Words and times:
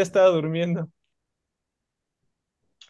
estaba 0.00 0.28
durmiendo. 0.28 0.88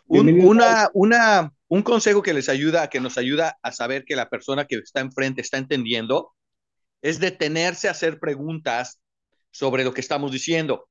Un, 0.07 0.45
una, 0.45 0.89
una, 0.93 1.53
un 1.69 1.83
consejo 1.83 2.23
que 2.23 2.35
les 2.35 2.49
ayuda, 2.49 2.89
que 2.89 3.01
nos 3.01 3.17
ayuda 3.19 3.59
a 3.63 3.73
saber 3.73 4.05
que 4.05 4.15
la 4.15 4.29
persona 4.29 4.67
que 4.67 4.77
está 4.77 5.01
enfrente 5.01 5.41
está 5.41 5.59
entendiendo, 5.59 6.33
es 7.01 7.19
detenerse 7.19 7.89
a 7.89 7.93
hacer 7.93 8.21
preguntas 8.21 9.01
sobre 9.51 9.85
lo 9.85 9.93
que 9.93 10.01
estamos 10.01 10.33
diciendo. 10.33 10.89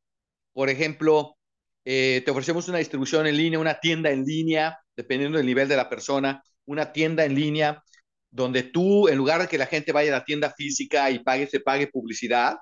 Por 0.53 0.69
ejemplo, 0.69 1.37
eh, 1.85 2.21
te 2.25 2.31
ofrecemos 2.31 2.67
una 2.67 2.79
distribución 2.79 3.27
en 3.27 3.37
línea, 3.37 3.59
una 3.59 3.79
tienda 3.79 4.09
en 4.09 4.25
línea, 4.25 4.79
dependiendo 4.95 5.37
del 5.37 5.47
nivel 5.47 5.67
de 5.67 5.77
la 5.77 5.89
persona, 5.89 6.43
una 6.65 6.91
tienda 6.91 7.23
en 7.25 7.35
línea 7.35 7.83
donde 8.29 8.63
tú, 8.63 9.07
en 9.07 9.17
lugar 9.17 9.41
de 9.41 9.47
que 9.47 9.57
la 9.57 9.65
gente 9.65 9.91
vaya 9.91 10.13
a 10.15 10.19
la 10.19 10.25
tienda 10.25 10.51
física 10.51 11.11
y 11.11 11.19
pague, 11.19 11.47
se 11.47 11.59
pague 11.59 11.87
publicidad, 11.87 12.55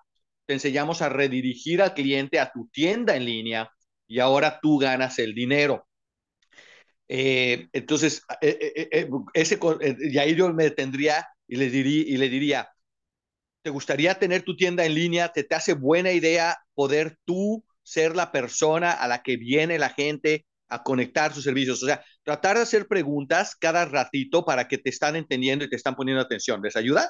te 0.50 0.54
enseñamos 0.54 1.04
a 1.04 1.10
redirigir 1.10 1.80
al 1.80 1.94
cliente 1.94 2.40
a 2.40 2.52
tu 2.52 2.68
tienda 2.70 3.16
en 3.16 3.24
línea 3.24 3.72
y 4.08 4.18
ahora 4.18 4.60
tú 4.60 4.80
ganas 4.80 5.20
el 5.20 5.36
dinero. 5.36 5.88
Eh, 7.08 7.68
entonces, 7.72 8.24
eh, 8.42 8.90
eh, 8.92 9.10
ese, 9.36 9.60
y 10.00 10.18
ahí 10.18 10.34
yo 10.34 10.52
me 10.52 10.64
detendría 10.64 11.28
y 11.48 11.56
le, 11.58 11.70
diría, 11.70 12.04
y 12.08 12.18
le 12.18 12.30
diría, 12.30 12.68
¿te 13.62 13.70
gustaría 13.70 14.18
tener 14.18 14.42
tu 14.42 14.56
tienda 14.56 14.84
en 14.88 14.96
línea? 14.96 15.32
¿Te, 15.32 15.44
¿Te 15.44 15.54
hace 15.54 15.74
buena 15.74 16.12
idea 16.14 16.58
poder 16.74 17.20
tú 17.26 17.64
ser 17.84 18.16
la 18.16 18.32
persona 18.32 18.92
a 18.94 19.08
la 19.08 19.22
que 19.22 19.38
viene 19.38 19.78
la 19.78 19.90
gente 19.90 20.48
a 20.68 20.82
conectar 20.82 21.32
sus 21.32 21.44
servicios? 21.44 21.84
O 21.84 21.86
sea, 21.86 22.04
tratar 22.24 22.56
de 22.56 22.64
hacer 22.64 22.88
preguntas 22.88 23.56
cada 23.56 23.86
ratito 23.86 24.46
para 24.46 24.68
que 24.68 24.80
te 24.80 24.90
están 24.90 25.16
entendiendo 25.16 25.64
y 25.64 25.70
te 25.70 25.76
están 25.76 25.94
poniendo 25.94 26.24
atención. 26.24 26.60
¿Les 26.64 26.76
ayuda? 26.76 27.08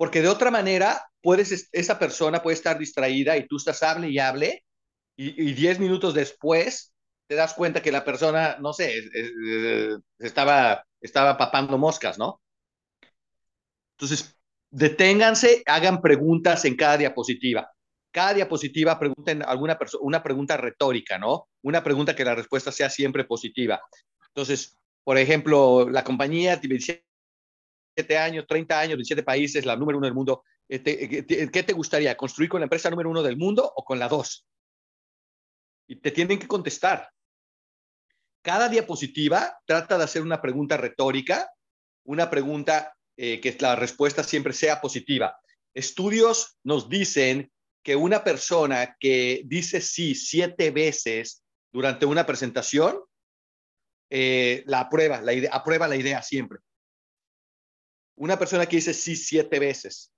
Porque 0.00 0.22
de 0.22 0.28
otra 0.28 0.50
manera, 0.50 1.04
puedes, 1.20 1.68
esa 1.72 1.98
persona 1.98 2.42
puede 2.42 2.54
estar 2.54 2.78
distraída 2.78 3.36
y 3.36 3.46
tú 3.46 3.58
estás 3.58 3.82
hable 3.82 4.08
y 4.08 4.18
hable 4.18 4.64
y, 5.14 5.50
y 5.50 5.52
diez 5.52 5.78
minutos 5.78 6.14
después 6.14 6.94
te 7.26 7.34
das 7.34 7.52
cuenta 7.52 7.82
que 7.82 7.92
la 7.92 8.02
persona, 8.02 8.56
no 8.60 8.72
sé, 8.72 8.94
estaba, 10.18 10.82
estaba 11.02 11.36
papando 11.36 11.76
moscas, 11.76 12.18
¿no? 12.18 12.40
Entonces, 13.98 14.38
deténganse, 14.70 15.62
hagan 15.66 16.00
preguntas 16.00 16.64
en 16.64 16.76
cada 16.76 16.96
diapositiva. 16.96 17.70
Cada 18.10 18.32
diapositiva 18.32 18.98
pregunten 18.98 19.42
alguna 19.42 19.78
una 20.00 20.22
pregunta 20.22 20.56
retórica, 20.56 21.18
¿no? 21.18 21.50
Una 21.60 21.84
pregunta 21.84 22.16
que 22.16 22.24
la 22.24 22.34
respuesta 22.34 22.72
sea 22.72 22.88
siempre 22.88 23.24
positiva. 23.24 23.82
Entonces, 24.28 24.78
por 25.04 25.18
ejemplo, 25.18 25.90
la 25.90 26.04
compañía 26.04 26.58
27 28.02 28.18
años, 28.18 28.46
30 28.46 28.80
años, 28.80 28.96
17 28.96 29.22
países, 29.22 29.66
la 29.66 29.76
número 29.76 29.98
uno 29.98 30.06
del 30.06 30.14
mundo. 30.14 30.44
¿Qué 30.68 31.64
te 31.66 31.72
gustaría? 31.72 32.16
¿Construir 32.16 32.50
con 32.50 32.60
la 32.60 32.64
empresa 32.64 32.90
número 32.90 33.10
uno 33.10 33.22
del 33.22 33.36
mundo 33.36 33.72
o 33.74 33.84
con 33.84 33.98
la 33.98 34.08
dos? 34.08 34.46
Y 35.88 35.96
te 35.96 36.10
tienen 36.10 36.38
que 36.38 36.46
contestar 36.46 37.10
cada 38.42 38.68
diapositiva 38.68 39.58
trata 39.66 39.98
de 39.98 40.04
hacer 40.04 40.22
una 40.22 40.40
pregunta 40.40 40.76
retórica, 40.76 41.50
una 42.04 42.30
pregunta 42.30 42.94
eh, 43.16 43.40
que 43.40 43.56
la 43.60 43.76
respuesta 43.76 44.22
siempre 44.22 44.52
sea 44.52 44.80
positiva. 44.80 45.38
Estudios 45.74 46.58
nos 46.64 46.88
dicen 46.88 47.52
que 47.82 47.96
una 47.96 48.24
persona 48.24 48.96
que 48.98 49.42
dice 49.44 49.80
sí 49.80 50.14
siete 50.14 50.70
veces 50.70 51.42
durante 51.72 52.06
una 52.06 52.26
presentación, 52.26 52.98
eh, 54.10 54.64
la 54.66 54.80
aprueba, 54.80 55.20
la 55.20 55.32
idea, 55.32 55.50
aprueba 55.52 55.86
la 55.86 55.96
idea 55.96 56.22
siempre. 56.22 56.58
Una 58.20 58.38
persona 58.38 58.66
que 58.66 58.76
dice 58.76 58.92
sí 58.92 59.16
siete 59.16 59.58
veces. 59.58 60.12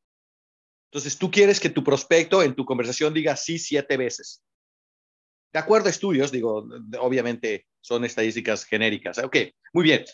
Entonces, 0.90 1.16
tú 1.16 1.30
quieres 1.30 1.60
que 1.60 1.70
tu 1.70 1.84
prospecto 1.84 2.42
en 2.42 2.56
tu 2.56 2.64
conversación 2.64 3.14
diga 3.14 3.36
sí 3.36 3.60
siete 3.60 3.96
veces. 3.96 4.42
De 5.52 5.60
acuerdo 5.60 5.88
estudios, 5.88 6.32
digo, 6.32 6.66
obviamente 6.98 7.68
son 7.80 8.04
estadísticas 8.04 8.64
genéricas. 8.64 9.18
Ok, 9.18 9.36
muy 9.72 9.84
bien. 9.84 10.04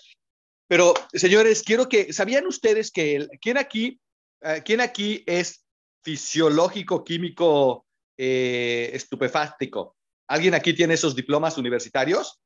Pero, 0.68 0.92
señores, 1.14 1.62
quiero 1.62 1.88
que, 1.88 2.12
¿sabían 2.12 2.46
ustedes 2.46 2.90
que, 2.90 3.26
¿quién 3.40 3.56
aquí, 3.56 3.98
uh, 4.42 4.60
¿quién 4.62 4.82
aquí 4.82 5.24
es 5.26 5.64
fisiológico, 6.04 7.02
químico, 7.02 7.86
eh? 8.18 9.00
¿Alguien 10.26 10.52
aquí 10.52 10.74
tiene 10.74 10.92
esos 10.92 11.16
diplomas 11.16 11.56
universitarios? 11.56 12.38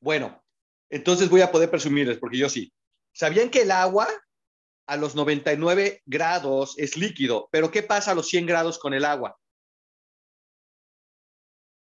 Bueno, 0.00 0.42
entonces 0.90 1.28
voy 1.28 1.42
a 1.42 1.52
poder 1.52 1.70
presumirles, 1.70 2.18
porque 2.18 2.38
yo 2.38 2.48
sí. 2.48 2.72
¿Sabían 3.14 3.48
que 3.48 3.62
el 3.62 3.70
agua 3.70 4.08
a 4.86 4.96
los 4.96 5.14
99 5.14 6.02
grados 6.04 6.74
es 6.78 6.96
líquido, 6.96 7.48
pero 7.52 7.70
¿qué 7.70 7.82
pasa 7.82 8.10
a 8.10 8.14
los 8.14 8.28
100 8.28 8.46
grados 8.46 8.78
con 8.78 8.92
el 8.92 9.04
agua? 9.04 9.38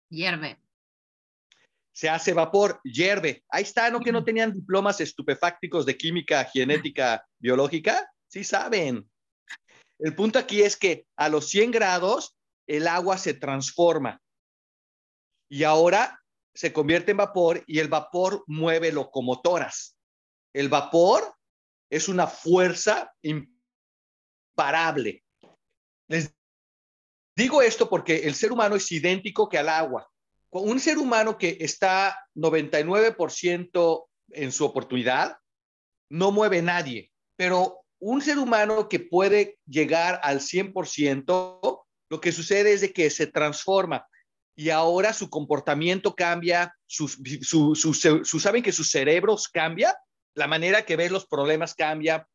Hierve. 0.10 0.62
Se 1.92 2.08
hace 2.08 2.34
vapor, 2.34 2.80
hierve. 2.84 3.44
Ahí 3.50 3.64
está, 3.64 3.90
¿no? 3.90 4.00
Que 4.00 4.12
no 4.12 4.24
tenían 4.24 4.54
diplomas 4.54 5.02
estupefácticos 5.02 5.88
de 5.88 5.98
química, 5.98 6.46
genética, 6.46 7.28
biológica. 7.40 8.10
Sí 8.28 8.44
saben. 8.44 9.10
El 9.98 10.16
punto 10.16 10.38
aquí 10.38 10.62
es 10.62 10.78
que 10.78 11.08
a 11.16 11.30
los 11.30 11.50
100 11.50 11.72
grados 11.72 12.38
el 12.68 12.88
agua 12.88 13.18
se 13.18 13.34
transforma 13.34 14.22
y 15.50 15.64
ahora 15.64 16.22
se 16.54 16.72
convierte 16.72 17.12
en 17.12 17.18
vapor 17.18 17.64
y 17.66 17.80
el 17.80 17.88
vapor 17.88 18.44
mueve 18.46 18.92
locomotoras. 18.92 19.97
El 20.58 20.70
vapor 20.70 21.36
es 21.90 22.10
una 22.10 22.28
fuerza 22.28 23.14
imparable. 23.22 25.24
Les 26.08 26.34
Digo 27.38 27.62
esto 27.62 27.88
porque 27.88 28.24
el 28.24 28.34
ser 28.34 28.52
humano 28.52 28.76
es 28.76 28.92
idéntico 28.92 29.48
que 29.48 29.60
al 29.60 29.70
agua. 29.70 30.10
Un 30.50 30.80
ser 30.80 30.98
humano 30.98 31.38
que 31.38 31.58
está 31.60 32.20
99% 32.34 34.06
en 34.32 34.52
su 34.52 34.66
oportunidad, 34.66 35.38
no 36.10 36.32
mueve 36.32 36.64
nadie, 36.64 37.12
pero 37.36 37.82
un 38.00 38.24
ser 38.24 38.40
humano 38.40 38.90
que 38.90 39.00
puede 39.00 39.60
llegar 39.68 40.20
al 40.24 40.40
100%, 40.40 41.86
lo 42.10 42.20
que 42.20 42.32
sucede 42.32 42.74
es 42.74 42.82
de 42.82 42.92
que 42.92 43.12
se 43.12 43.28
transforma 43.28 44.08
y 44.56 44.72
ahora 44.72 45.14
su 45.14 45.30
comportamiento 45.30 46.16
cambia, 46.16 46.76
sus, 46.88 47.20
su, 47.44 47.76
su, 47.76 48.40
saben 48.40 48.64
que 48.64 48.72
sus 48.72 48.90
cerebros 48.90 49.48
cambia, 49.48 49.96
la 50.38 50.48
manera 50.48 50.86
que 50.86 50.96
ven 50.96 51.12
los 51.12 51.26
problemas 51.26 51.74
cambia. 51.74 52.28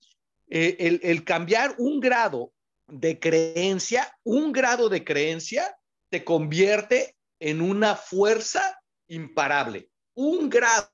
Eh, 0.50 0.76
el, 0.80 1.00
el 1.04 1.24
cambiar 1.24 1.76
un 1.78 2.00
grado 2.00 2.52
de 2.88 3.18
creencia, 3.20 4.12
un 4.24 4.52
grado 4.52 4.88
de 4.88 5.04
creencia 5.04 5.76
te 6.10 6.24
convierte 6.24 7.16
en 7.38 7.60
una 7.60 7.94
fuerza 7.94 8.80
imparable. 9.06 9.88
Un 10.14 10.50
grado 10.50 10.90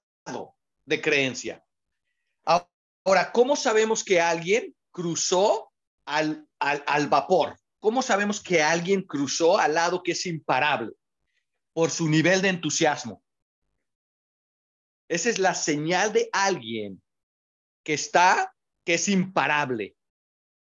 de 0.84 1.00
creencia. 1.00 1.64
Ahora, 2.44 3.32
¿cómo 3.32 3.56
sabemos 3.56 4.04
que 4.04 4.20
alguien 4.20 4.76
cruzó 4.90 5.72
al, 6.04 6.46
al, 6.58 6.84
al 6.86 7.08
vapor? 7.08 7.58
¿Cómo 7.80 8.02
sabemos 8.02 8.42
que 8.42 8.62
alguien 8.62 9.02
cruzó 9.02 9.58
al 9.58 9.74
lado 9.74 10.02
que 10.02 10.12
es 10.12 10.26
imparable? 10.26 10.92
Por 11.72 11.90
su 11.90 12.06
nivel 12.06 12.42
de 12.42 12.50
entusiasmo. 12.50 13.22
Esa 15.08 15.30
es 15.30 15.38
la 15.38 15.54
señal 15.54 16.12
de 16.12 16.28
alguien 16.32 17.02
que 17.84 17.94
está, 17.94 18.54
que 18.84 18.94
es 18.94 19.08
imparable, 19.08 19.96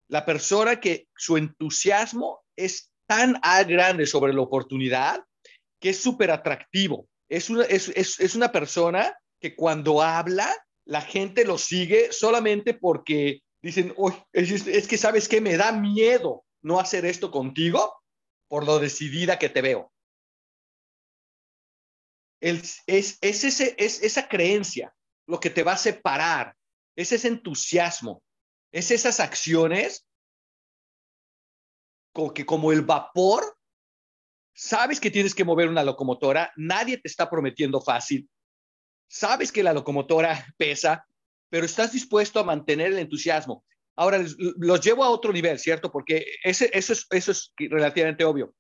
la 0.07 0.25
persona 0.25 0.79
que 0.79 1.07
su 1.15 1.37
entusiasmo 1.37 2.41
es 2.57 2.91
tan 3.07 3.39
grande 3.67 4.05
sobre 4.05 4.33
la 4.33 4.41
oportunidad 4.41 5.23
que 5.79 5.89
es 5.89 6.01
súper 6.01 6.31
atractivo. 6.31 7.07
Es 7.29 7.49
una, 7.49 7.63
es, 7.63 7.89
es, 7.89 8.19
es 8.19 8.35
una 8.35 8.51
persona 8.51 9.17
que 9.39 9.55
cuando 9.55 10.01
habla, 10.01 10.53
la 10.85 11.01
gente 11.01 11.45
lo 11.45 11.57
sigue 11.57 12.11
solamente 12.11 12.73
porque 12.73 13.41
dicen, 13.61 13.93
oh, 13.97 14.13
es, 14.33 14.67
es, 14.67 14.87
que 14.87 14.97
sabes 14.97 15.27
que 15.27 15.41
me 15.41 15.57
da 15.57 15.71
miedo 15.71 16.43
no 16.61 16.79
hacer 16.79 17.05
esto 17.05 17.31
contigo 17.31 17.95
por 18.47 18.65
lo 18.65 18.79
decidida 18.79 19.39
que 19.39 19.49
te 19.49 19.61
veo. 19.61 19.90
Es 22.41 22.83
esa 22.87 24.27
creencia 24.27 24.93
lo 25.27 25.39
que 25.39 25.49
te 25.49 25.63
va 25.63 25.73
a 25.73 25.77
separar, 25.77 26.55
es 26.95 27.11
ese 27.11 27.29
entusiasmo, 27.29 28.21
es 28.71 28.91
esas 28.91 29.19
acciones 29.19 30.05
como 32.13 32.33
que 32.33 32.45
como 32.45 32.71
el 32.71 32.81
vapor, 32.81 33.57
sabes 34.53 34.99
que 34.99 35.11
tienes 35.11 35.33
que 35.33 35.45
mover 35.45 35.69
una 35.69 35.83
locomotora, 35.83 36.51
nadie 36.57 36.97
te 36.97 37.07
está 37.07 37.29
prometiendo 37.29 37.79
fácil, 37.79 38.29
sabes 39.07 39.51
que 39.51 39.63
la 39.63 39.73
locomotora 39.73 40.45
pesa, 40.57 41.07
pero 41.49 41.65
estás 41.65 41.93
dispuesto 41.93 42.39
a 42.39 42.43
mantener 42.43 42.87
el 42.87 42.99
entusiasmo. 42.99 43.63
Ahora, 43.95 44.23
los 44.37 44.81
llevo 44.81 45.03
a 45.03 45.09
otro 45.09 45.31
nivel, 45.31 45.59
¿cierto? 45.59 45.91
Porque 45.91 46.25
ese, 46.43 46.69
eso, 46.73 46.93
es, 46.93 47.07
eso 47.09 47.31
es 47.31 47.53
relativamente 47.57 48.23
obvio, 48.23 48.55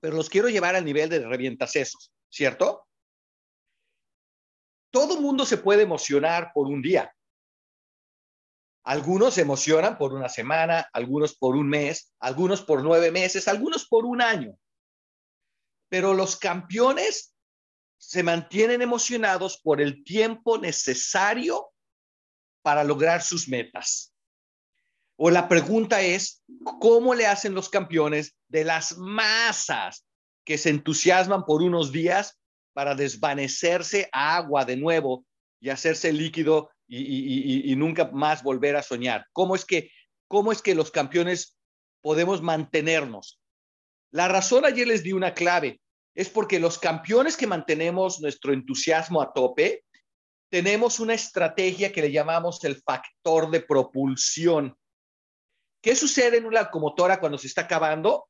pero 0.00 0.16
los 0.16 0.28
quiero 0.28 0.48
llevar 0.48 0.76
al 0.76 0.84
nivel 0.84 1.08
de 1.08 1.26
revientasesos, 1.26 2.12
¿cierto? 2.30 2.85
Todo 4.96 5.20
mundo 5.20 5.44
se 5.44 5.58
puede 5.58 5.82
emocionar 5.82 6.52
por 6.54 6.68
un 6.68 6.80
día, 6.80 7.14
algunos 8.82 9.34
se 9.34 9.42
emocionan 9.42 9.98
por 9.98 10.14
una 10.14 10.30
semana, 10.30 10.88
algunos 10.90 11.36
por 11.36 11.54
un 11.54 11.68
mes, 11.68 12.14
algunos 12.18 12.62
por 12.62 12.82
nueve 12.82 13.10
meses, 13.10 13.46
algunos 13.46 13.86
por 13.86 14.06
un 14.06 14.22
año. 14.22 14.58
pero 15.90 16.14
los 16.14 16.36
campeones 16.36 17.34
se 17.98 18.22
mantienen 18.22 18.80
emocionados 18.80 19.60
por 19.62 19.82
el 19.82 20.02
tiempo 20.02 20.56
necesario 20.56 21.68
para 22.62 22.82
lograr 22.82 23.20
sus 23.20 23.48
metas. 23.48 24.14
O 25.16 25.28
la 25.28 25.46
pregunta 25.46 26.00
es, 26.00 26.42
¿cómo 26.80 27.14
le 27.14 27.26
hacen 27.26 27.52
los 27.52 27.68
campeones 27.68 28.34
de 28.48 28.64
las 28.64 28.96
masas 28.96 30.06
que 30.42 30.56
se 30.56 30.70
entusiasman 30.70 31.44
por 31.44 31.60
unos 31.60 31.92
días 31.92 32.40
para 32.76 32.94
desvanecerse 32.94 34.06
a 34.12 34.36
agua 34.36 34.66
de 34.66 34.76
nuevo 34.76 35.24
y 35.60 35.70
hacerse 35.70 36.12
líquido 36.12 36.68
y, 36.86 37.74
nunca 37.74 38.10
más 38.12 38.42
volver 38.42 38.76
a 38.76 38.82
soñar? 38.82 39.24
¿Cómo 39.32 39.54
es, 39.54 39.64
que, 39.64 39.90
¿Cómo 40.28 40.52
es 40.52 40.60
que 40.60 40.74
los 40.74 40.90
campeones 40.90 41.56
podemos 42.02 42.42
mantenernos? 42.42 43.40
La 44.10 44.28
razón 44.28 44.66
ayer 44.66 44.86
les 44.86 45.02
di 45.02 45.14
una 45.14 45.32
clave, 45.32 45.80
es 46.14 46.28
porque 46.28 46.60
los 46.60 46.78
campeones 46.78 47.38
que 47.38 47.46
mantenemos 47.46 48.20
nuestro 48.20 48.52
entusiasmo 48.52 49.22
a 49.22 49.32
tope, 49.32 49.82
tenemos 50.50 51.00
una 51.00 51.14
estrategia 51.14 51.90
que 51.90 52.02
le 52.02 52.12
llamamos 52.12 52.62
el 52.64 52.76
factor 52.82 53.50
de 53.50 53.62
propulsión. 53.62 54.76
¿Qué 55.82 55.96
sucede 55.96 56.36
en 56.36 56.44
una 56.44 56.64
locomotora 56.64 57.20
cuando 57.20 57.38
se 57.38 57.46
está 57.46 57.62
acabando? 57.62 58.28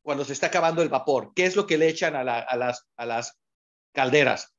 Cuando 0.00 0.24
se 0.24 0.32
está 0.32 0.46
acabando 0.46 0.80
el 0.80 0.90
vapor. 0.90 1.32
¿Qué 1.34 1.44
es 1.44 1.56
lo 1.56 1.66
que 1.66 1.76
le 1.76 1.88
echan 1.88 2.14
a, 2.14 2.22
las, 2.22 2.86
a 2.96 3.04
las 3.04 3.36
calderas? 3.94 4.54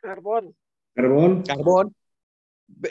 Carbón. 0.00 0.56
Carbón. 0.94 1.42
Carbón. 1.42 1.94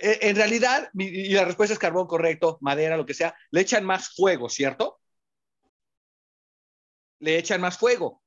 E, 0.01 0.19
en 0.21 0.35
realidad, 0.35 0.89
y 0.93 1.33
la 1.33 1.45
respuesta 1.45 1.73
es 1.73 1.79
carbón 1.79 2.07
correcto, 2.07 2.57
madera, 2.61 2.95
lo 2.95 3.05
que 3.05 3.13
sea, 3.13 3.35
le 3.51 3.61
echan 3.61 3.83
más 3.83 4.13
fuego, 4.15 4.47
¿cierto? 4.47 4.99
Le 7.19 7.37
echan 7.37 7.59
más 7.59 7.77
fuego. 7.77 8.21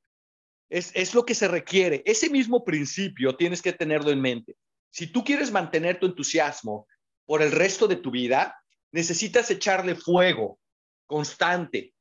Es, 0.69 0.91
es 0.95 1.15
lo 1.15 1.25
que 1.25 1.35
se 1.35 1.49
requiere. 1.49 2.03
Ese 2.05 2.29
mismo 2.29 2.65
principio 2.65 3.37
tienes 3.37 3.63
que 3.63 3.73
tenerlo 3.73 4.11
en 4.11 4.21
mente. 4.21 4.57
Si 4.91 5.07
tú 5.07 5.25
quieres 5.25 5.51
mantener 5.51 5.99
tu 5.99 6.07
entusiasmo 6.07 6.87
por 7.25 7.41
el 7.41 7.53
resto 7.53 7.87
de 7.87 7.97
tu 7.97 8.11
vida, 8.11 8.59
necesitas 8.91 9.51
echarle 9.51 9.95
fuego 9.95 10.59
constante 11.07 11.95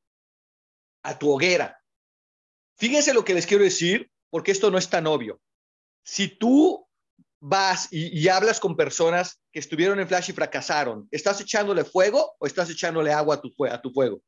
a 1.04 1.18
tu 1.18 1.32
hoguera. 1.32 1.82
Fíjense 2.78 3.14
lo 3.14 3.26
que 3.26 3.34
les 3.34 3.48
quiero 3.48 3.64
decir, 3.64 4.10
porque 4.30 4.52
esto 4.52 4.70
no 4.70 4.78
es 4.78 4.90
tan 4.90 5.08
obvio. 5.08 5.42
Si 6.04 6.28
tú 6.28 6.88
vas 7.40 7.88
y, 7.92 8.28
hablas 8.30 8.60
con 8.60 8.76
personas 8.76 9.42
que 9.52 9.60
estuvieron 9.60 10.00
en 10.00 10.08
Flash 10.08 10.30
y 10.30 10.34
fracasaron, 10.34 11.08
¿estás 11.12 11.42
echándole 11.42 11.84
fuego 11.84 12.36
o 12.40 12.46
estás 12.46 12.70
echándole 12.70 13.12
agua 13.12 13.36
a 13.36 13.82
tu, 13.82 13.92
fuego? 13.92 14.22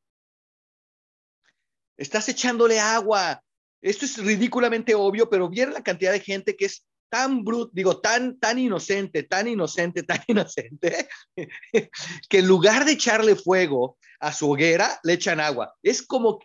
Estás 1.96 2.28
echándole 2.28 2.80
agua. 2.80 3.42
Esto 3.80 4.04
es 4.04 4.18
ridículamente 4.18 4.94
obvio, 4.94 5.30
pero 5.30 5.48
vieron 5.48 5.74
la 5.74 5.82
cantidad 5.82 6.12
de 6.12 6.20
gente 6.20 6.56
que 6.56 6.66
es 6.66 6.84
tan 7.08 7.44
bruto, 7.44 7.70
digo, 7.74 8.00
tan, 8.00 8.38
tan 8.38 8.58
inocente, 8.58 9.24
tan 9.24 9.48
inocente, 9.48 10.02
tan 10.02 10.22
inocente, 10.28 11.08
que 12.28 12.38
en 12.38 12.46
lugar 12.46 12.84
de 12.84 12.92
echarle 12.92 13.34
fuego 13.36 13.96
a 14.20 14.32
su 14.32 14.50
hoguera, 14.50 15.00
le 15.02 15.14
echan 15.14 15.40
agua. 15.40 15.74
Es 15.82 16.02
como, 16.02 16.38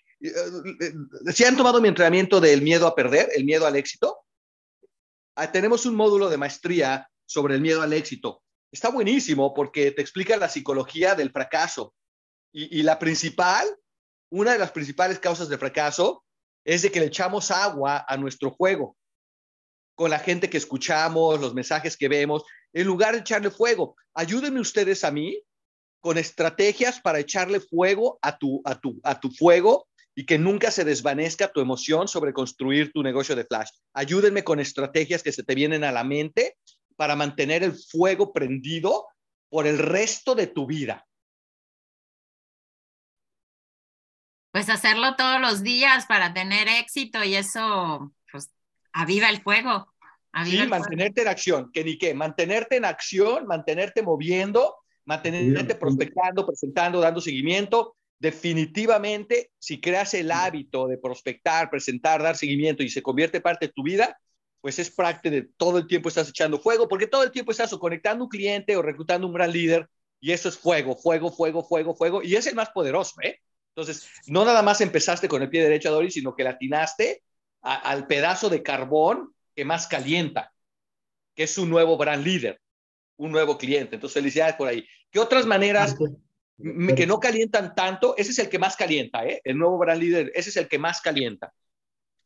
si 1.33 1.43
han 1.43 1.57
tomado 1.57 1.81
mi 1.81 1.87
entrenamiento 1.87 2.39
del 2.39 2.61
miedo 2.61 2.87
a 2.87 2.95
perder, 2.95 3.29
el 3.35 3.45
miedo 3.45 3.65
al 3.65 3.75
éxito, 3.75 4.19
ah, 5.35 5.51
tenemos 5.51 5.85
un 5.85 5.95
módulo 5.95 6.29
de 6.29 6.37
maestría 6.37 7.09
sobre 7.25 7.55
el 7.55 7.61
miedo 7.61 7.81
al 7.81 7.93
éxito. 7.93 8.43
Está 8.71 8.89
buenísimo 8.89 9.53
porque 9.53 9.91
te 9.91 10.01
explica 10.01 10.37
la 10.37 10.49
psicología 10.49 11.15
del 11.15 11.31
fracaso. 11.31 11.93
Y, 12.51 12.83
la 12.83 12.99
principal, 12.99 13.67
una 14.31 14.53
de 14.53 14.59
las 14.59 14.71
principales 14.71 15.19
causas 15.19 15.49
de 15.49 15.57
fracaso 15.57 16.23
es 16.63 16.81
de 16.81 16.91
que 16.91 17.01
le 17.01 17.07
echamos 17.07 17.51
agua 17.51 18.05
a 18.07 18.15
nuestro 18.15 18.55
fuego 18.55 18.95
con 19.93 20.09
la 20.09 20.19
gente 20.19 20.49
que 20.49 20.57
escuchamos, 20.57 21.39
los 21.39 21.53
mensajes 21.53 21.97
que 21.97 22.07
vemos, 22.07 22.43
en 22.73 22.85
lugar 22.87 23.13
de 23.13 23.21
echarle 23.21 23.49
fuego. 23.49 23.95
Ayúdenme 24.13 24.59
ustedes 24.59 25.03
a 25.03 25.11
mí 25.11 25.41
con 26.01 26.17
estrategias 26.17 26.99
para 26.99 27.19
echarle 27.19 27.59
fuego 27.59 28.19
a 28.21 28.37
tu, 28.37 28.61
a 28.65 28.79
tu, 28.79 28.99
a 29.03 29.19
tu 29.19 29.31
fuego 29.31 29.87
y 30.15 30.25
que 30.25 30.39
nunca 30.39 30.71
se 30.71 30.85
desvanezca 30.85 31.51
tu 31.51 31.59
emoción 31.59 32.07
sobre 32.07 32.33
construir 32.33 32.91
tu 32.93 33.03
negocio 33.03 33.35
de 33.35 33.45
flash. 33.45 33.69
Ayúdenme 33.93 34.43
con 34.43 34.59
estrategias 34.59 35.21
que 35.21 35.33
se 35.33 35.43
te 35.43 35.55
vienen 35.55 35.83
a 35.83 35.91
la 35.91 36.03
mente 36.03 36.57
para 36.95 37.15
mantener 37.15 37.63
el 37.63 37.73
fuego 37.73 38.31
prendido 38.31 39.07
por 39.49 39.67
el 39.67 39.77
resto 39.77 40.33
de 40.33 40.47
tu 40.47 40.65
vida. 40.65 41.05
Pues 44.51 44.69
hacerlo 44.69 45.17
todos 45.17 45.41
los 45.41 45.63
días 45.63 46.05
para 46.05 46.33
tener 46.33 46.69
éxito 46.69 47.21
y 47.25 47.35
eso 47.35 48.13
Aviva 48.97 49.29
el 49.29 49.41
fuego. 49.41 49.93
sí, 50.45 50.65
mantenerte 50.67 51.21
en 51.21 51.27
acción, 51.27 51.69
que 51.73 51.83
ni 51.83 51.97
qué, 51.97 52.13
mantenerte 52.13 52.77
en 52.77 52.85
acción, 52.85 53.45
mantenerte 53.45 54.01
moviendo, 54.01 54.73
mantenerte 55.03 55.75
prospectando, 55.75 56.47
presentando, 56.47 57.01
dando 57.01 57.19
seguimiento. 57.19 57.97
Definitivamente, 58.19 59.51
si 59.59 59.81
creas 59.81 60.13
el 60.13 60.31
hábito 60.31 60.87
de 60.87 60.97
prospectar, 60.97 61.69
presentar, 61.69 62.23
dar 62.23 62.37
seguimiento 62.37 62.81
y 62.81 62.89
se 62.89 63.01
convierte 63.01 63.41
parte 63.41 63.67
de 63.67 63.73
tu 63.73 63.83
vida, 63.83 64.17
pues 64.61 64.79
es 64.79 64.89
parte 64.89 65.29
de 65.29 65.43
todo 65.57 65.77
el 65.77 65.87
tiempo 65.87 66.09
estás 66.09 66.29
echando 66.29 66.59
fuego, 66.59 66.87
porque 66.87 67.07
todo 67.07 67.23
el 67.23 67.31
tiempo 67.31 67.51
estás 67.51 67.71
o 67.73 67.79
conectando 67.79 68.23
un 68.23 68.29
cliente 68.29 68.75
o 68.75 68.81
reclutando 68.81 69.27
un 69.27 69.33
gran 69.33 69.51
líder, 69.51 69.87
y 70.19 70.31
eso 70.31 70.49
es 70.49 70.57
fuego, 70.57 70.95
fuego, 70.95 71.31
fuego, 71.31 71.63
fuego, 71.63 71.93
fuego, 71.93 72.23
y 72.23 72.35
es 72.35 72.47
el 72.47 72.55
más 72.55 72.69
poderoso, 72.71 73.15
¿eh? 73.21 73.39
Entonces, 73.75 74.09
no 74.27 74.45
nada 74.45 74.61
más 74.63 74.79
empezaste 74.81 75.27
con 75.27 75.41
el 75.41 75.49
pie 75.49 75.61
derecho, 75.61 75.91
Doris, 75.91 76.13
sino 76.13 76.33
que 76.33 76.45
latinaste 76.45 77.21
al 77.61 78.07
pedazo 78.07 78.49
de 78.49 78.63
carbón 78.63 79.35
que 79.53 79.65
más 79.65 79.85
calienta, 79.87 80.53
que 81.35 81.43
es 81.43 81.57
un 81.57 81.69
nuevo 81.69 81.97
brand 81.97 82.25
líder, 82.25 82.59
un 83.17 83.31
nuevo 83.31 83.57
cliente. 83.57 83.95
Entonces, 83.95 84.13
felicidades 84.13 84.55
por 84.55 84.69
ahí. 84.69 84.87
¿Qué 85.11 85.19
otras 85.19 85.45
maneras 85.45 85.95
que 86.57 87.05
no 87.05 87.19
calientan 87.19 87.75
tanto? 87.75 88.15
Ese 88.17 88.31
es 88.31 88.39
el 88.39 88.49
que 88.49 88.59
más 88.59 88.75
calienta, 88.75 89.25
¿eh? 89.25 89.41
El 89.43 89.57
nuevo 89.57 89.77
brand 89.77 90.01
líder, 90.01 90.31
ese 90.35 90.49
es 90.49 90.57
el 90.57 90.67
que 90.67 90.79
más 90.79 91.01
calienta. 91.01 91.53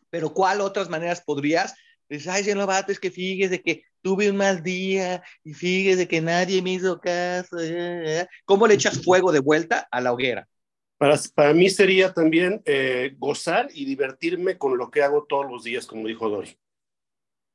Pero 0.10 0.34
¿cuál 0.34 0.62
otras 0.62 0.90
maneras 0.90 1.22
podrías? 1.22 1.76
Dices, 2.08 2.28
ay, 2.28 2.44
señor 2.44 2.60
Lobato, 2.60 2.92
es 2.92 3.00
que 3.00 3.12
fíjese 3.12 3.62
que 3.62 3.84
tuve 4.02 4.30
un 4.30 4.38
mal 4.38 4.64
día 4.64 5.24
y 5.44 5.54
fíjese 5.54 6.08
que 6.08 6.22
nadie 6.22 6.62
me 6.62 6.74
hizo 6.74 7.00
caso. 7.00 7.60
Eh, 7.60 8.22
eh". 8.22 8.28
¿Cómo 8.46 8.68
le 8.68 8.74
echas 8.76 9.04
fuego 9.04 9.32
de 9.32 9.40
vuelta 9.40 9.88
a 9.92 10.02
la 10.02 10.14
hoguera? 10.14 10.48
Para, 10.98 11.18
para 11.34 11.54
mí 11.54 11.70
sería 11.70 12.14
también 12.14 12.62
eh, 12.66 13.16
gozar 13.18 13.70
y 13.74 13.86
divertirme 13.86 14.58
con 14.58 14.78
lo 14.78 14.90
que 14.90 15.02
hago 15.04 15.26
todos 15.26 15.50
los 15.50 15.64
días, 15.64 15.86
como 15.86 16.08
dijo 16.08 16.30
Dori. 16.30 16.58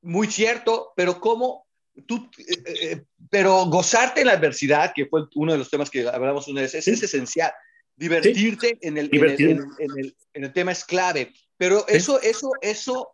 Muy 0.03 0.29
cierto, 0.29 0.93
pero 0.97 1.21
¿cómo? 1.21 1.67
Tú, 2.07 2.31
eh, 2.39 3.05
pero 3.35 3.67
gozarte 3.67 4.21
en 4.21 4.29
la 4.29 4.35
adversidad, 4.35 4.93
que 4.95 5.07
fue 5.07 5.25
uno 5.35 5.51
de 5.51 5.59
los 5.59 5.69
temas 5.69 5.91
que 5.91 6.07
hablamos 6.07 6.47
una 6.47 6.61
vez, 6.61 6.73
es, 6.73 6.87
esencial. 6.87 7.53
Divertirte, 7.97 8.79
en, 8.81 8.97
el, 8.97 9.11
en, 9.13 9.25
el, 9.25 9.41
en, 9.41 9.59
el, 9.99 10.17
en, 10.35 10.45
el, 10.45 10.53
tema 10.53 10.71
es 10.71 10.85
clave. 10.85 11.33
Pero 11.57 11.85
eso, 11.89 12.23
eso, 12.23 12.53
eso, 12.63 13.11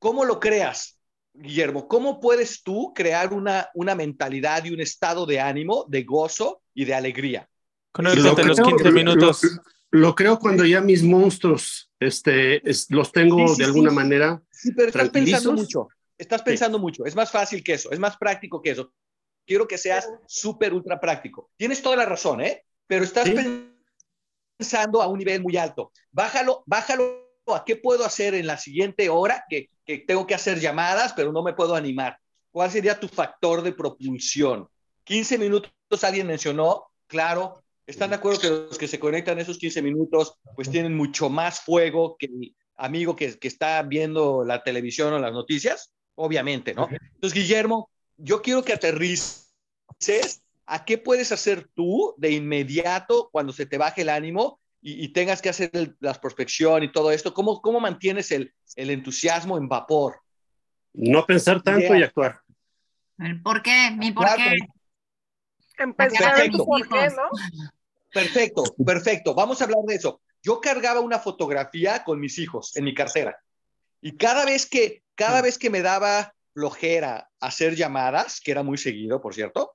¿cómo 0.00 0.24
lo 0.24 0.40
creas, 0.40 0.98
Guillermo? 1.32 1.86
¿Cómo 1.86 2.18
puedes 2.18 2.64
tú 2.64 2.92
crear 2.92 3.32
una, 3.32 3.68
una 3.74 3.94
mentalidad 3.94 4.64
y 4.64 4.72
un 4.72 4.80
estado 4.80 5.26
de 5.26 5.38
ánimo, 5.38 5.86
de 5.88 6.02
gozo 6.02 6.62
y 6.74 6.84
de 6.84 6.94
alegría? 6.94 7.48
Con 7.92 8.06
los 8.06 8.14
15 8.16 8.90
minutos. 8.90 9.42
Lo, 9.92 10.16
creo 10.16 10.40
cuando 10.40 10.64
ya 10.64 10.80
mis 10.80 11.04
monstruos 11.04 11.88
este, 12.00 12.60
los 12.88 13.12
tengo 13.12 13.54
de 13.54 13.64
alguna 13.64 13.92
manera. 13.92 14.42
Sí, 14.50 14.72
pero 14.72 14.88
estás 14.88 15.10
pensando 15.10 15.52
mucho. 15.52 15.88
Estás 16.18 16.42
pensando 16.42 16.78
mucho. 16.80 17.06
Es 17.06 17.14
más 17.14 17.30
fácil 17.30 17.62
que 17.62 17.74
eso. 17.74 17.92
Es 17.92 18.00
más 18.00 18.16
práctico 18.16 18.60
que 18.60 18.70
eso. 18.70 18.92
Quiero 19.46 19.68
que 19.68 19.78
seas 19.78 20.08
súper 20.26 20.72
ultra 20.72 21.00
práctico. 21.00 21.50
Tienes 21.56 21.82
toda 21.82 21.96
la 21.96 22.06
razón, 22.06 22.40
¿eh? 22.40 22.64
Pero 22.86 23.04
estás 23.04 23.28
pensando 24.58 25.02
a 25.02 25.06
un 25.08 25.18
nivel 25.18 25.42
muy 25.42 25.56
alto. 25.56 25.92
Bájalo, 26.10 26.62
bájalo 26.66 27.24
a 27.48 27.64
qué 27.64 27.76
puedo 27.76 28.04
hacer 28.04 28.34
en 28.34 28.46
la 28.46 28.56
siguiente 28.56 29.08
hora 29.08 29.44
que, 29.48 29.68
que 29.84 29.98
tengo 29.98 30.26
que 30.26 30.34
hacer 30.34 30.60
llamadas, 30.60 31.12
pero 31.12 31.32
no 31.32 31.42
me 31.42 31.52
puedo 31.52 31.74
animar. 31.74 32.18
¿Cuál 32.50 32.70
sería 32.70 32.98
tu 32.98 33.08
factor 33.08 33.62
de 33.62 33.72
propulsión? 33.72 34.68
15 35.04 35.38
minutos 35.38 35.72
alguien 36.02 36.26
mencionó, 36.26 36.86
claro, 37.06 37.64
¿Están 37.86 38.10
de 38.10 38.16
acuerdo 38.16 38.40
que 38.40 38.48
los 38.48 38.78
que 38.78 38.88
se 38.88 38.98
conectan 38.98 39.38
esos 39.38 39.58
15 39.58 39.82
minutos 39.82 40.38
pues 40.56 40.70
tienen 40.70 40.96
mucho 40.96 41.28
más 41.28 41.60
fuego 41.60 42.16
que 42.18 42.26
el 42.26 42.54
amigo 42.76 43.14
que, 43.14 43.38
que 43.38 43.48
está 43.48 43.82
viendo 43.82 44.42
la 44.44 44.62
televisión 44.62 45.12
o 45.12 45.18
las 45.18 45.32
noticias? 45.32 45.92
Obviamente, 46.14 46.74
¿no? 46.74 46.88
Entonces, 46.90 47.34
Guillermo, 47.34 47.90
yo 48.16 48.42
quiero 48.42 48.62
que 48.62 48.72
aterrices 48.72 49.52
a 50.66 50.84
qué 50.84 50.98
puedes 50.98 51.32
hacer 51.32 51.68
tú 51.74 52.14
de 52.16 52.32
inmediato 52.32 53.28
cuando 53.32 53.52
se 53.52 53.66
te 53.66 53.78
baje 53.78 54.02
el 54.02 54.08
ánimo 54.08 54.60
y, 54.86 55.08
tengas 55.08 55.40
que 55.40 55.48
hacer 55.48 55.96
la 56.00 56.12
prospección 56.12 56.82
y 56.82 56.92
todo 56.92 57.10
esto. 57.10 57.32
¿Cómo, 57.32 57.62
cómo 57.62 57.80
mantienes 57.80 58.30
el, 58.32 58.52
el 58.76 58.90
entusiasmo 58.90 59.56
en 59.56 59.66
vapor? 59.66 60.20
No 60.92 61.24
pensar 61.24 61.62
tanto 61.62 61.94
y 61.94 62.02
actuar. 62.02 62.40
¿Por 63.42 63.62
qué? 63.62 63.90
¿Mi 63.96 64.12
por 64.12 64.26
qué? 64.36 64.58
Empezar 65.78 66.50
por 66.50 66.88
qué, 66.88 67.08
¿no? 67.16 67.30
Perfecto, 68.12 68.62
perfecto. 68.84 69.34
Vamos 69.34 69.60
a 69.60 69.64
hablar 69.64 69.82
de 69.86 69.94
eso. 69.96 70.20
yo 70.42 70.60
cargaba 70.60 71.00
una 71.00 71.18
fotografía 71.18 72.04
con 72.04 72.20
mis 72.20 72.38
hijos 72.38 72.76
en 72.76 72.84
mi 72.84 72.94
cartera. 72.94 73.36
Y 74.02 74.16
cada 74.18 74.44
vez 74.44 74.66
que, 74.66 75.02
cada 75.14 75.40
vez 75.40 75.58
que 75.58 75.70
me 75.70 75.80
daba 75.80 76.33
flojera 76.54 77.28
hacer 77.40 77.74
llamadas, 77.74 78.40
que 78.40 78.52
era 78.52 78.62
muy 78.62 78.78
seguido, 78.78 79.20
por 79.20 79.34
cierto, 79.34 79.74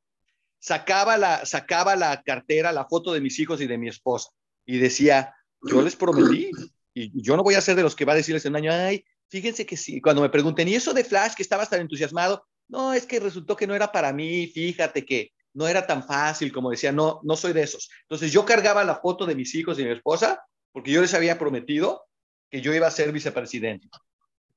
sacaba 0.57 1.17
la, 1.17 1.45
sacaba 1.45 1.95
la 1.95 2.23
cartera, 2.23 2.71
la 2.71 2.85
foto 2.85 3.13
de 3.13 3.21
mis 3.21 3.37
hijos 3.39 3.61
y 3.61 3.67
de 3.67 3.77
mi 3.77 3.89
esposa 3.89 4.29
y 4.65 4.77
decía, 4.77 5.35
yo 5.61 5.81
les 5.81 5.95
prometí 5.95 6.51
y 6.93 7.21
yo 7.21 7.35
no 7.35 7.43
voy 7.43 7.55
a 7.55 7.61
ser 7.61 7.75
de 7.75 7.83
los 7.83 7.95
que 7.95 8.05
va 8.05 8.13
a 8.13 8.17
decirles 8.17 8.45
en 8.45 8.53
un 8.53 8.57
año, 8.57 8.71
ay, 8.71 9.03
fíjense 9.27 9.65
que 9.65 9.77
sí, 9.77 10.01
cuando 10.01 10.21
me 10.21 10.29
pregunten, 10.29 10.67
¿y 10.67 10.75
eso 10.75 10.93
de 10.93 11.03
Flash 11.03 11.33
que 11.33 11.43
estabas 11.43 11.69
tan 11.69 11.81
entusiasmado? 11.81 12.45
No, 12.67 12.93
es 12.93 13.05
que 13.05 13.19
resultó 13.19 13.55
que 13.55 13.67
no 13.67 13.75
era 13.75 13.91
para 13.91 14.13
mí, 14.13 14.47
fíjate 14.47 15.05
que 15.05 15.31
no 15.53 15.67
era 15.67 15.85
tan 15.85 16.05
fácil 16.05 16.51
como 16.51 16.71
decía, 16.71 16.91
no, 16.91 17.19
no 17.23 17.35
soy 17.35 17.53
de 17.53 17.63
esos. 17.63 17.89
Entonces 18.03 18.31
yo 18.31 18.45
cargaba 18.45 18.83
la 18.83 18.95
foto 18.95 19.25
de 19.25 19.35
mis 19.35 19.53
hijos 19.55 19.79
y 19.79 19.83
mi 19.83 19.91
esposa 19.91 20.43
porque 20.71 20.91
yo 20.91 21.01
les 21.01 21.13
había 21.13 21.37
prometido 21.37 22.05
que 22.49 22.61
yo 22.61 22.73
iba 22.73 22.87
a 22.87 22.91
ser 22.91 23.11
vicepresidente 23.11 23.89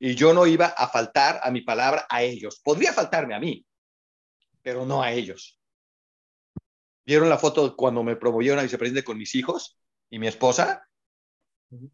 y 0.05 0.17
yo 0.17 0.35
no 0.35 0.49
iba 0.49 0.67
a 0.67 0.89
faltar 0.89 1.39
a 1.45 1.53
mi 1.53 1.61
palabra 1.61 2.09
a 2.11 2.25
ellos. 2.25 2.61
Podría 2.65 2.93
faltarme 2.93 3.37
a 3.37 3.39
mí, 3.39 3.65
pero 4.61 4.85
no 4.85 5.01
a 5.01 5.13
ellos. 5.13 5.61
¿Vieron 7.07 7.29
la 7.29 7.39
foto 7.39 7.77
cuando 7.77 8.03
me 8.03 8.17
promovieron 8.17 8.59
a 8.59 8.63
vicepresidente 8.63 9.05
con 9.05 9.17
mis 9.17 9.33
hijos 9.37 9.79
y 10.11 10.19
mi 10.19 10.27
esposa? 10.27 10.89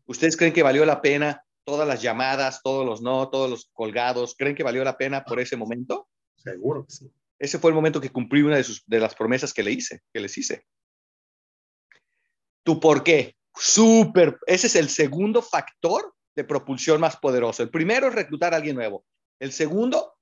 ¿Ustedes 0.07 0.39
creen 0.39 0.55
que 0.55 0.63
valió 0.63 0.87
la 0.87 1.03
pena 1.03 1.45
todas 1.65 1.87
las 1.87 2.01
llamadas, 2.01 2.63
todos 2.63 2.87
los 2.87 3.03
no, 3.03 3.29
todos 3.29 3.51
los 3.51 3.69
colgados? 3.75 4.35
¿Creen 4.39 4.57
que 4.57 4.63
valió 4.63 4.83
la 4.85 4.97
pena 4.97 5.23
por 5.23 5.39
ese 5.39 5.59
momento? 5.59 6.09
Seguro 6.35 6.87
que 6.87 6.93
sí. 6.93 7.13
Ese 7.39 7.59
fue 7.59 7.73
el 7.73 7.75
momento 7.75 8.01
que 8.01 8.09
cumplí 8.09 8.41
una 8.41 8.57
de, 8.57 8.65
sus, 8.65 8.87
de 8.87 9.01
las 9.01 9.15
promesas 9.15 9.53
que 9.53 9.63
le 9.63 9.73
hice, 9.73 10.01
que 10.15 10.21
les 10.21 10.39
hice. 10.39 10.65
¿Tú 12.63 12.81
por 12.81 13.05
qué? 13.05 13.37
Súper. 13.55 14.39
Ese 14.47 14.69
es 14.69 14.77
el 14.77 14.89
segundo 14.89 15.43
factor 15.43 16.15
de 16.39 16.45
propulsión 16.45 17.01
más 17.01 17.17
poderoso. 17.17 17.65
El 17.65 17.71
primero 17.71 18.07
es 18.07 18.15
reclutar 18.15 18.55
a 18.55 18.59
alguien 18.59 18.77
nuevo. 18.77 19.05
El 19.41 19.51
segundo 19.51 20.15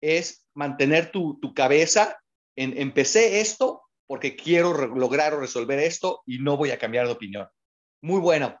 es 0.00 0.46
mantener 0.54 1.10
tu, 1.10 1.40
tu 1.40 1.52
cabeza 1.52 2.16
en 2.54 2.78
empecé 2.78 3.40
esto 3.40 3.82
porque 4.06 4.36
quiero 4.36 4.86
lograr 4.94 5.34
o 5.34 5.40
resolver 5.40 5.80
esto 5.80 6.22
y 6.26 6.38
no 6.38 6.56
voy 6.56 6.70
a 6.70 6.78
cambiar 6.78 7.06
de 7.06 7.12
opinión. 7.12 7.48
Muy 8.02 8.20
bueno. 8.20 8.56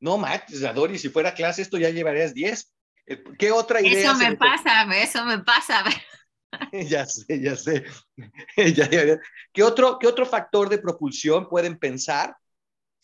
No, 0.00 0.18
Max, 0.18 0.64
Adori, 0.64 0.98
si 0.98 1.10
fuera 1.10 1.32
clase 1.32 1.62
esto 1.62 1.78
ya 1.78 1.90
llevarías 1.90 2.34
10. 2.34 2.74
Eh, 3.06 3.22
¿Qué 3.38 3.52
otra 3.52 3.80
idea? 3.80 4.10
Eso 4.10 4.16
me 4.16 4.36
pasa, 4.36 4.82
eso 4.96 5.24
me 5.24 5.38
pasa. 5.38 5.84
ya 6.72 7.06
sé, 7.06 7.40
ya 7.40 7.54
sé. 7.54 7.84
¿Qué, 9.52 9.62
otro, 9.62 9.96
¿Qué 10.00 10.08
otro 10.08 10.26
factor 10.26 10.68
de 10.68 10.78
propulsión 10.78 11.48
pueden 11.48 11.78
pensar 11.78 12.36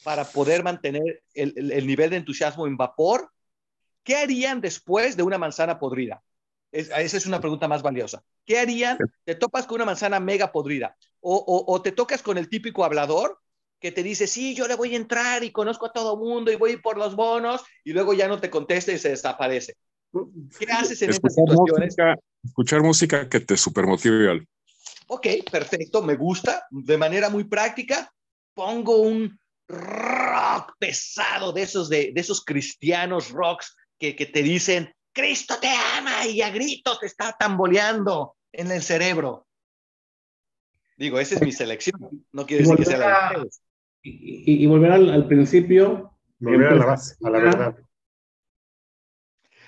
para 0.03 0.25
poder 0.25 0.65
mantener 0.65 1.23
el, 1.35 1.71
el, 1.71 1.87
nivel 1.87 2.11
de 2.11 2.17
entusiasmo 2.17 2.67
en 2.67 2.77
vapor? 2.77 3.31
¿Qué 4.05 4.17
harían 4.17 4.61
después 4.61 5.17
de 5.17 5.23
una 5.23 5.39
manzana 5.39 5.79
podrida? 5.79 6.23
esa 6.71 7.17
es 7.17 7.27
una 7.27 7.41
pregunta 7.41 7.69
más 7.69 7.83
valiosa. 7.83 8.25
¿Qué 8.45 8.59
harían? 8.59 8.99
Te 9.25 9.37
topas 9.37 9.65
con 9.65 9.77
una 9.77 9.85
manzana 9.85 10.19
mega 10.19 10.51
podrida 10.51 10.97
o, 11.21 11.37
o, 11.37 11.73
o 11.73 11.83
te 11.83 11.93
tocas 11.93 12.21
con 12.21 12.37
el 12.37 12.49
típico 12.49 12.85
hablador 12.85 13.39
que 13.79 13.93
te 13.93 14.03
dice, 14.03 14.27
sí, 14.27 14.55
yo 14.55 14.67
le 14.67 14.75
voy 14.75 14.95
a 14.95 14.97
entrar 14.97 15.45
y 15.45 15.53
conozco 15.53 15.87
a 15.87 15.93
todo 15.93 16.17
mundo 16.17 16.51
y 16.51 16.57
voy 16.57 16.77
por 16.79 16.97
los 16.97 17.15
bonos 17.15 17.63
y 17.85 17.93
luego 17.93 18.13
ya 18.13 18.29
no 18.29 18.41
te 18.41 18.51
contesta 18.51 18.93
y 18.93 18.99
se 18.99 19.11
desaparece. 19.11 19.77
¿Qué 20.59 20.73
haces 20.73 21.01
en 21.03 21.11
escuchar 21.11 21.31
estas 21.31 21.35
situaciones? 21.35 21.87
Música, 21.89 22.19
escuchar 22.45 22.83
música 22.83 23.29
que 23.29 23.41
te 23.41 23.57
supermotive. 23.57 24.47
Ok, 25.09 25.27
perfecto, 25.51 26.03
me 26.03 26.17
gusta. 26.17 26.67
De 26.71 26.97
manera 26.97 27.29
muy 27.29 27.45
práctica, 27.45 28.13
pongo 28.55 28.99
un 28.99 29.39
rock 29.69 30.73
pesado 30.79 31.53
de 31.53 31.63
esos, 31.63 31.89
de, 31.89 32.13
de 32.15 32.21
esos 32.21 32.45
cristianos 32.45 33.31
rocks 33.31 33.77
que, 33.99 34.17
que 34.17 34.27
te 34.27 34.43
dicen, 34.43 34.93
Cristo 35.13 35.55
te 35.61 35.69
ama 35.97 36.27
y 36.27 36.43
a 36.43 36.51
gritos 36.51 37.01
te 37.01 37.07
está 37.07 37.37
tamboleando 37.39 38.37
en 38.53 38.71
el 38.71 38.83
cerebro. 38.83 39.47
Digo, 40.97 41.19
esa 41.19 41.37
es 41.37 41.43
mi 41.43 41.53
selección. 41.53 42.27
No 42.33 42.47
quiere 42.47 42.63
decir 42.63 42.77
que 42.77 42.85
sea 42.85 42.99
la 42.99 43.31
de 43.31 43.37
ustedes. 43.37 43.61
Y, 44.03 44.65
y, 44.65 44.67
volver 44.67 44.93
al, 44.93 45.11
al 45.11 45.27
principio. 45.27 46.13
Volver 46.39 46.69
a 46.69 46.75
la 46.75 46.85
base, 46.85 47.17
a 47.23 47.31
la 47.31 47.39
verdad. 47.39 47.77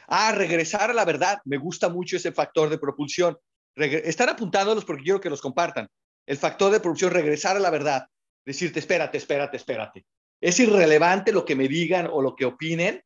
Ah, 0.09 0.33
regresar 0.33 0.91
a 0.91 0.95
la 0.95 1.05
verdad. 1.05 1.39
Me 1.45 1.57
gusta 1.57 1.89
mucho 1.89 2.17
ese 2.17 2.33
factor 2.33 2.69
de 2.69 2.79
propulsión. 2.79 3.37
Regre 3.75 4.03
Están 4.09 4.29
apuntándolos 4.29 4.85
porque 4.85 5.05
quiero 5.05 5.21
que 5.21 5.31
los 5.31 5.41
compartan. 5.41 5.89
El 6.27 6.37
factor 6.37 6.73
de 6.73 6.81
propulsión, 6.81 7.13
regresar 7.13 7.57
a 7.57 7.61
la 7.61 7.71
verdad. 7.71 8.07
Decirte, 8.45 8.79
espérate, 8.79 9.19
espérate, 9.19 9.57
espérate. 9.57 10.07
Es 10.41 10.61
irrelevante 10.61 11.33
lo 11.33 11.45
que 11.45 11.57
me 11.57 11.69
digan 11.69 12.09
o 12.13 12.21
lo 12.23 12.37
que 12.37 12.45
opinen. 12.45 13.03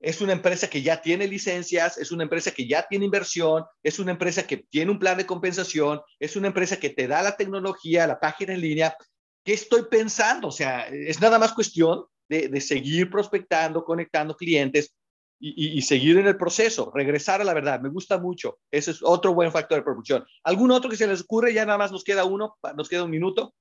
Es 0.00 0.22
una 0.22 0.32
empresa 0.32 0.68
que 0.68 0.80
ya 0.80 1.02
tiene 1.02 1.28
licencias, 1.28 1.98
es 1.98 2.10
una 2.10 2.22
empresa 2.22 2.50
que 2.50 2.66
ya 2.66 2.86
tiene 2.88 3.04
inversión, 3.04 3.64
es 3.82 3.98
una 3.98 4.12
empresa 4.12 4.46
que 4.46 4.56
tiene 4.56 4.90
un 4.90 4.98
plan 4.98 5.18
de 5.18 5.26
compensación, 5.26 6.00
es 6.18 6.36
una 6.36 6.48
empresa 6.48 6.78
que 6.78 6.90
te 6.90 7.06
da 7.06 7.22
la 7.22 7.36
tecnología, 7.36 8.06
la 8.06 8.18
página 8.18 8.54
en 8.54 8.62
línea. 8.62 8.96
¿Qué 9.44 9.52
estoy 9.52 9.82
pensando? 9.90 10.48
O 10.48 10.52
sea, 10.52 10.88
es 10.88 11.20
nada 11.20 11.38
más 11.38 11.52
cuestión 11.52 12.04
de, 12.28 12.48
de 12.48 12.60
seguir 12.60 13.10
prospectando, 13.10 13.84
conectando 13.84 14.34
clientes, 14.34 14.94
y, 15.42 15.54
y, 15.56 15.78
y, 15.78 15.82
seguir 15.82 16.18
en 16.18 16.26
el 16.26 16.36
proceso, 16.36 16.92
regresar 16.94 17.40
a 17.40 17.44
la 17.44 17.54
verdad. 17.54 17.80
Me 17.80 17.88
gusta 17.88 18.18
mucho. 18.18 18.58
Ese 18.70 18.90
es 18.90 19.00
otro 19.02 19.32
buen 19.32 19.50
factor 19.50 19.78
de 19.78 19.82
propulsión. 19.82 20.22
¿Algún 20.44 20.70
otro 20.70 20.90
que 20.90 20.98
se 20.98 21.06
les 21.06 21.22
ocurre? 21.22 21.54
Ya 21.54 21.64
nada 21.64 21.78
más 21.78 21.90
nos 21.90 22.04
queda 22.04 22.24
uno, 22.24 22.58
nos 22.76 22.90
queda 22.90 23.04
un 23.04 23.10
minuto. 23.10 23.54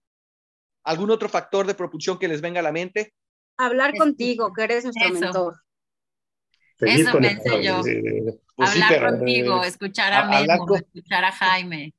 ¿Algún 0.83 1.09
otro 1.09 1.29
factor 1.29 1.65
de 1.65 1.75
propulsión 1.75 2.19
que 2.19 2.27
les 2.27 2.41
venga 2.41 2.59
a 2.59 2.63
la 2.63 2.73
mente? 2.73 3.13
Hablar 3.57 3.95
contigo, 3.97 4.51
que 4.53 4.63
eres 4.63 4.83
nuestro 4.83 5.05
Eso. 5.05 5.19
mentor. 5.19 5.61
Eso 6.79 7.17
pensé 7.17 7.63
yo. 7.63 7.81
Pues 8.55 8.71
sí, 8.71 8.81
hablar 8.81 8.89
pero, 8.89 9.09
contigo, 9.17 9.63
escuchar 9.63 10.13
a- 10.13 10.19
a 10.19 10.21
hablar 10.39 10.57
Memo, 10.59 10.65
con- 10.65 10.77
escuchar 10.79 11.23
a 11.25 11.31
Jaime. 11.31 11.93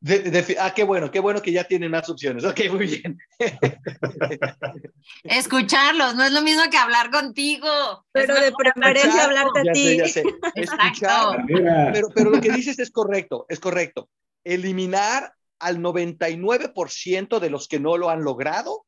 de- 0.00 0.18
de- 0.30 0.56
ah, 0.60 0.72
qué 0.74 0.84
bueno, 0.84 1.10
qué 1.10 1.20
bueno 1.20 1.42
que 1.42 1.52
ya 1.52 1.64
tienen 1.64 1.90
más 1.90 2.08
opciones. 2.08 2.44
Ok, 2.44 2.60
muy 2.72 2.86
bien. 2.86 3.18
Escucharlos, 5.24 6.14
no 6.14 6.24
es 6.24 6.32
lo 6.32 6.42
mismo 6.42 6.62
que 6.70 6.76
hablar 6.76 7.10
contigo. 7.10 7.68
Pero 8.12 8.34
de 8.34 8.52
preferencia 8.52 9.24
hablarte 9.24 9.60
a 9.60 9.64
ya 9.64 9.72
ti. 9.72 9.82
sé, 9.84 9.96
ya 9.98 10.08
sé. 10.08 10.20
Exacto. 10.54 10.84
Escuchar, 10.86 11.44
Mira, 11.46 11.90
pero, 11.92 12.08
pero 12.14 12.30
lo 12.30 12.40
que 12.40 12.50
dices 12.52 12.78
es 12.78 12.90
correcto, 12.90 13.46
es 13.48 13.60
correcto. 13.60 14.08
Eliminar 14.44 15.32
al 15.58 15.80
99% 15.80 17.40
de 17.40 17.50
los 17.50 17.68
que 17.68 17.80
no 17.80 17.96
lo 17.96 18.10
han 18.10 18.22
logrado 18.22 18.85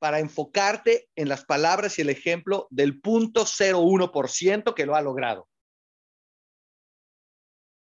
para 0.00 0.18
enfocarte 0.18 1.08
en 1.14 1.28
las 1.28 1.44
palabras 1.44 1.98
y 1.98 2.02
el 2.02 2.08
ejemplo 2.08 2.66
del 2.70 3.00
0.01% 3.00 4.74
que 4.74 4.86
lo 4.86 4.96
ha 4.96 5.02
logrado. 5.02 5.46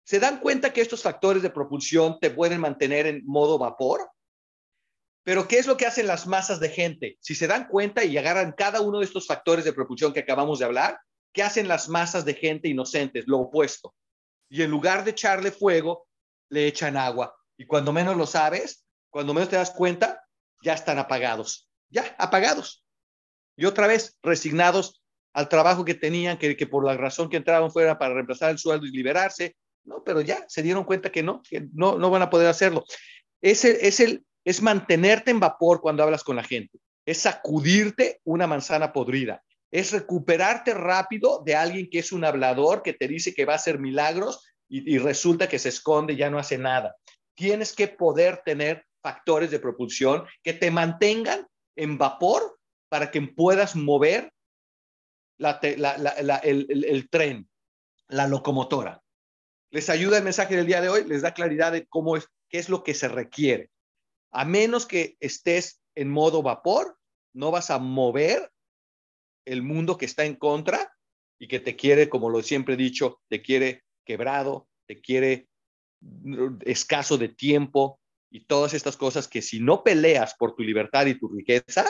¿Se 0.06 0.20
dan 0.20 0.40
cuenta 0.40 0.72
que 0.72 0.82
estos 0.82 1.04
factores 1.04 1.44
de 1.44 1.50
propulsión 1.50 2.18
te 2.20 2.32
pueden 2.32 2.62
mantener 2.62 3.06
en 3.06 3.22
modo 3.26 3.60
vapor? 3.60 4.10
Pero 5.24 5.48
¿qué 5.48 5.58
es 5.58 5.68
lo 5.68 5.76
que 5.76 5.88
hacen 5.88 6.08
las 6.08 6.26
masas 6.26 6.60
de 6.60 6.70
gente? 6.70 7.18
Si 7.20 7.36
se 7.36 7.48
dan 7.48 7.68
cuenta 7.68 8.06
y 8.06 8.18
agarran 8.18 8.54
cada 8.54 8.80
uno 8.80 9.00
de 9.00 9.06
estos 9.06 9.28
factores 9.28 9.66
de 9.66 9.74
propulsión 9.74 10.14
que 10.14 10.22
acabamos 10.22 10.60
de 10.60 10.66
hablar, 10.66 11.00
¿qué 11.34 11.44
hacen 11.44 11.68
las 11.68 11.90
masas 11.90 12.24
de 12.24 12.36
gente 12.36 12.70
inocentes? 12.70 13.26
Lo 13.28 13.40
opuesto. 13.40 13.94
Y 14.48 14.62
en 14.62 14.72
lugar 14.72 15.04
de 15.04 15.12
echarle 15.12 15.52
fuego, 15.52 16.08
le 16.50 16.68
echan 16.68 16.96
agua. 16.96 17.36
Y 17.58 17.66
cuando 17.66 17.92
menos 17.92 18.16
lo 18.16 18.26
sabes, 18.26 18.86
cuando 19.10 19.34
menos 19.34 19.50
te 19.50 19.58
das 19.58 19.72
cuenta, 19.72 20.24
ya 20.62 20.74
están 20.74 21.00
apagados. 21.00 21.65
Ya, 21.90 22.16
apagados. 22.18 22.86
Y 23.56 23.66
otra 23.66 23.88
vez, 23.88 24.18
resignados 24.22 25.02
al 25.34 25.50
trabajo 25.50 25.86
que 25.86 25.94
tenían, 25.94 26.38
que, 26.38 26.56
que 26.56 26.68
por 26.68 26.86
la 26.86 26.96
razón 26.98 27.30
que 27.30 27.38
entraron 27.38 27.72
fuera 27.72 27.98
para 27.98 28.14
reemplazar 28.14 28.52
el 28.52 28.58
sueldo 28.58 28.86
y 28.86 28.92
liberarse. 28.92 29.56
No, 29.84 30.04
pero 30.04 30.22
ya 30.22 30.46
se 30.48 30.64
dieron 30.64 30.84
cuenta 30.84 31.12
que 31.12 31.24
no, 31.24 31.42
que 31.48 31.68
no, 31.74 31.98
no 31.98 32.10
van 32.10 32.22
a 32.22 32.30
poder 32.30 32.48
hacerlo. 32.48 32.86
Es 33.42 33.64
el, 33.66 33.78
es 33.82 34.00
el, 34.00 34.26
es 34.44 34.62
mantenerte 34.62 35.32
en 35.32 35.40
vapor 35.40 35.82
cuando 35.82 36.04
hablas 36.04 36.24
con 36.24 36.36
la 36.36 36.44
gente. 36.44 36.80
Es 37.06 37.20
sacudirte 37.20 38.20
una 38.24 38.48
manzana 38.48 38.92
podrida 38.92 39.44
es 39.76 39.92
recuperarte 39.92 40.74
rápido 40.74 41.44
de 41.46 41.54
alguien 41.54 41.90
que 41.90 42.00
es 42.00 42.14
un 42.14 42.24
hablador, 42.24 42.82
que 42.82 42.94
te 42.94 43.10
dice 43.10 43.34
que 43.34 43.44
va 43.44 43.54
a 43.54 43.58
hacer 43.58 43.78
milagros 43.78 44.46
y, 44.70 44.96
y, 44.96 45.00
resulta 45.00 45.50
que 45.50 45.60
se 45.60 45.68
esconde 45.68 46.16
ya 46.16 46.30
no 46.30 46.40
hace 46.40 46.58
nada. 46.58 46.96
Tienes 47.36 47.74
que 47.74 47.90
poder 47.90 48.42
tener 48.46 48.86
factores 49.04 49.52
de 49.52 49.60
propulsión 49.60 50.24
que 50.42 50.54
te 50.54 50.72
mantengan 50.72 51.46
en 51.76 51.98
vapor 51.98 52.60
para 52.90 53.12
que 53.12 53.22
puedas 53.22 53.76
mover 53.76 54.34
la, 55.38 55.60
la, 55.78 55.98
la, 55.98 56.38
el, 56.38 56.86
el, 56.86 57.10
tren, 57.10 57.50
la 58.08 58.28
locomotora. 58.28 59.02
¿Les 59.72 59.90
ayuda 59.90 60.18
el 60.18 60.24
mensaje 60.24 60.56
del 60.56 60.68
día 60.68 60.82
de 60.82 60.90
hoy? 60.90 61.04
¿Les 61.06 61.22
da 61.22 61.34
claridad 61.34 61.72
de 61.72 61.86
cómo 61.88 62.16
es, 62.16 62.30
qué 62.50 62.58
es 62.58 62.70
lo 62.70 62.84
que 62.84 62.94
se 62.94 63.08
requiere? 63.08 63.70
A 64.32 64.46
menos 64.46 64.86
que 64.86 65.18
estés 65.20 65.82
en 65.96 66.10
modo 66.10 66.42
vapor, 66.42 66.98
no 67.34 67.52
vas 67.52 67.70
a 67.70 67.80
mover 67.80 68.52
el 69.46 69.62
mundo 69.62 69.98
que 69.98 70.06
está 70.06 70.26
en 70.26 70.36
contra 70.36 70.96
y 71.38 71.48
que 71.48 71.60
te 71.60 71.76
quiere, 71.76 72.10
como 72.10 72.30
lo 72.30 72.42
siempre 72.42 72.76
he 72.76 72.78
dicho, 72.78 73.22
te 73.28 73.42
quiere 73.42 73.84
quebrado, 74.06 74.68
te 74.88 75.02
quiere 75.02 75.50
escaso 76.62 77.18
de 77.18 77.30
tiempo 77.30 78.00
y 78.36 78.46
todas 78.46 78.74
estas 78.74 78.98
cosas 78.98 79.28
que 79.28 79.42
si 79.42 79.60
no 79.60 79.84
peleas 79.84 80.36
por 80.36 80.56
tu 80.56 80.64
libertad 80.64 81.06
y 81.06 81.18
tu 81.18 81.28
riqueza, 81.30 81.86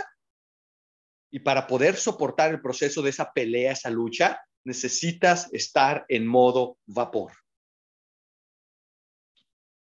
Y 1.32 1.40
para 1.40 1.66
poder 1.68 1.96
soportar 1.98 2.52
el 2.52 2.62
proceso 2.62 3.02
de 3.02 3.10
esa 3.10 3.34
pelea, 3.34 3.74
esa 3.74 3.90
lucha, 3.90 4.40
necesitas 4.64 5.50
estar 5.54 6.06
en 6.08 6.26
modo 6.26 6.78
vapor. 6.86 7.32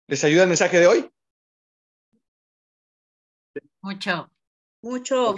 ¿Les 0.08 0.22
ayuda 0.24 0.44
el 0.44 0.48
mensaje 0.48 0.78
de 0.80 0.86
hoy? 0.86 1.10
Mucho. 3.82 4.30
Mucho. 4.82 5.34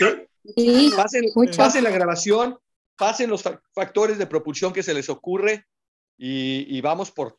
Pasen, 0.96 1.24
mucho. 1.34 1.56
pasen 1.56 1.82
la 1.82 1.90
grabación, 1.90 2.56
pasen 2.96 3.30
los 3.30 3.42
fa- 3.42 3.60
factores 3.74 4.16
de 4.18 4.26
propulsión 4.26 4.72
que 4.72 4.82
se 4.84 4.94
les 4.94 5.08
ocurre 5.08 5.66
y, 6.16 6.66
y 6.76 6.80
vamos 6.82 7.10
por 7.10 7.34